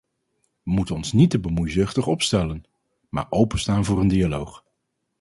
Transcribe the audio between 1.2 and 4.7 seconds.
te bemoeizuchtig opstellen, maar openstaan voor een dialoog.